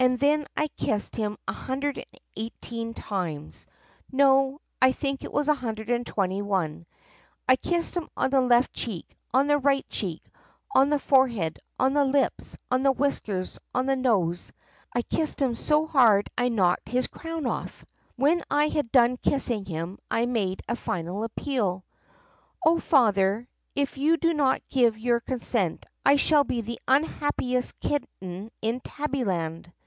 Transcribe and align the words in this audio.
"And 0.00 0.18
then 0.18 0.48
I 0.56 0.66
kissed 0.66 1.14
him 1.14 1.38
118 1.46 2.92
times— 2.92 3.68
no, 4.10 4.60
I 4.80 4.90
think 4.90 5.22
it 5.22 5.32
was 5.32 5.46
121. 5.46 6.86
I 7.48 7.54
kissed 7.54 7.96
him 7.96 8.08
on 8.16 8.30
the 8.30 8.40
left 8.40 8.72
cheek, 8.74 9.16
on 9.32 9.46
the 9.46 9.58
right 9.58 9.88
cheek, 9.88 10.24
on 10.74 10.90
the 10.90 10.98
fore 10.98 11.28
head, 11.28 11.60
on 11.78 11.92
the 11.92 12.04
lips, 12.04 12.56
on 12.68 12.82
the 12.82 12.90
whiskers, 12.90 13.60
on 13.76 13.86
the 13.86 13.94
nose. 13.94 14.50
I 14.92 15.02
kissed 15.02 15.40
him 15.40 15.54
so 15.54 15.86
hard 15.86 16.28
I 16.36 16.48
knocked 16.48 16.88
his 16.88 17.06
crown 17.06 17.46
off. 17.46 17.84
"When 18.16 18.42
I 18.50 18.66
had 18.70 18.90
done 18.90 19.18
kissing 19.18 19.64
him 19.66 20.00
I 20.10 20.26
made 20.26 20.62
a 20.66 20.74
final 20.74 21.22
appeal: 21.22 21.84
'O 22.66 22.80
Father, 22.80 23.46
if 23.76 23.98
you 23.98 24.16
do 24.16 24.34
not 24.34 24.68
give 24.68 24.98
your 24.98 25.20
consent 25.20 25.86
I 26.04 26.16
shall 26.16 26.42
be 26.42 26.60
the 26.60 26.80
un 26.88 27.04
happiest 27.04 27.78
kitten 27.78 28.50
in 28.60 28.80
Tabbyland! 28.80 29.70